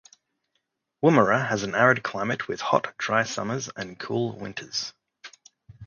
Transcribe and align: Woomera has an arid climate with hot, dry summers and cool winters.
Woomera 1.03 1.45
has 1.49 1.61
an 1.61 1.75
arid 1.75 2.01
climate 2.01 2.47
with 2.47 2.59
hot, 2.59 2.97
dry 2.97 3.21
summers 3.21 3.69
and 3.75 3.99
cool 3.99 4.35
winters. 4.35 4.93